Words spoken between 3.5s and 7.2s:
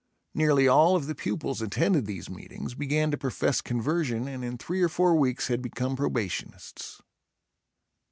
conversion and in three or four weeks had become probationists.